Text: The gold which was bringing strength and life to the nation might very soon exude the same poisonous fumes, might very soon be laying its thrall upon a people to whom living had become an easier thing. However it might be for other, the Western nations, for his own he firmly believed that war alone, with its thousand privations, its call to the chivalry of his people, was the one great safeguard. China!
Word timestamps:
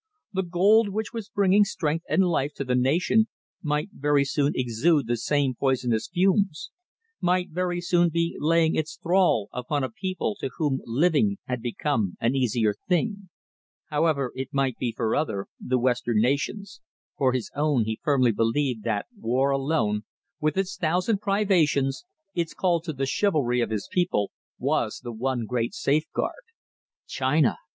The 0.33 0.41
gold 0.41 0.89
which 0.89 1.13
was 1.13 1.29
bringing 1.29 1.63
strength 1.63 2.05
and 2.09 2.23
life 2.23 2.55
to 2.55 2.63
the 2.65 2.73
nation 2.73 3.27
might 3.61 3.89
very 3.93 4.25
soon 4.25 4.53
exude 4.55 5.05
the 5.05 5.15
same 5.15 5.53
poisonous 5.53 6.07
fumes, 6.11 6.71
might 7.19 7.51
very 7.51 7.79
soon 7.81 8.09
be 8.09 8.35
laying 8.39 8.73
its 8.73 8.95
thrall 8.97 9.47
upon 9.53 9.83
a 9.83 9.91
people 9.91 10.35
to 10.39 10.49
whom 10.57 10.81
living 10.85 11.37
had 11.45 11.61
become 11.61 12.17
an 12.19 12.33
easier 12.35 12.73
thing. 12.89 13.29
However 13.91 14.31
it 14.33 14.49
might 14.51 14.75
be 14.79 14.91
for 14.91 15.15
other, 15.15 15.45
the 15.59 15.77
Western 15.77 16.19
nations, 16.19 16.81
for 17.15 17.31
his 17.31 17.51
own 17.55 17.83
he 17.85 17.99
firmly 18.01 18.31
believed 18.31 18.83
that 18.83 19.05
war 19.15 19.51
alone, 19.51 20.01
with 20.39 20.57
its 20.57 20.77
thousand 20.77 21.19
privations, 21.21 22.05
its 22.33 22.55
call 22.55 22.81
to 22.81 22.93
the 22.93 23.05
chivalry 23.05 23.61
of 23.61 23.69
his 23.69 23.87
people, 23.91 24.31
was 24.57 25.01
the 25.03 25.13
one 25.13 25.45
great 25.45 25.75
safeguard. 25.75 26.41
China! 27.05 27.57